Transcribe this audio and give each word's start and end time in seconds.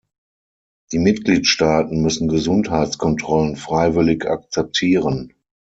Die 0.93 0.97
Mitgliedstaaten 0.97 2.01
müssen 2.01 2.27
Gesundheitskontrollen 2.27 3.55
freiwillig 3.55 4.25
akzeptieren. 4.25 5.31